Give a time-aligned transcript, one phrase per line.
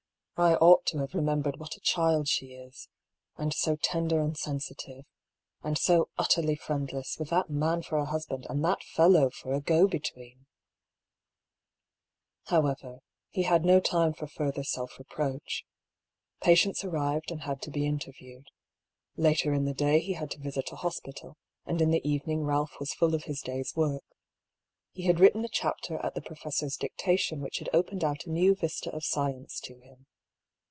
[0.51, 2.89] "I ought to have remembered what a child she is—
[3.37, 5.05] and so tender and sensitive—
[5.63, 9.61] and so utterly friendless, with that man for a husband, and that fellow for a
[9.61, 10.47] go between!
[11.35, 15.63] '* However, he had no time for farther self reproach.
[16.41, 18.47] Patients arrived and had to be interviewed.
[19.15, 21.37] Later in the day he had to visit a hospital,
[21.67, 24.01] and in the evening Ralph was full of his day's work.
[24.91, 28.55] He had written a chapter at the professor's dictation which had opened out a new
[28.55, 30.07] vista of science to him.